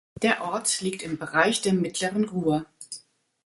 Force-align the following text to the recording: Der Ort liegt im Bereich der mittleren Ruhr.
Der 0.23 0.43
Ort 0.43 0.81
liegt 0.81 1.03
im 1.03 1.19
Bereich 1.19 1.61
der 1.61 1.73
mittleren 1.73 2.25
Ruhr. 2.27 2.65